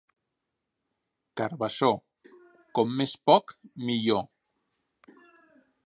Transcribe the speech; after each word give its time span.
Carabassó, 1.41 1.91
com 2.79 2.97
més 3.03 3.15
poc, 3.31 3.55
millor. 3.91 4.27